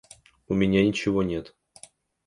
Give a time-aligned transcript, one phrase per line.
[0.47, 1.55] У меня ничего нет.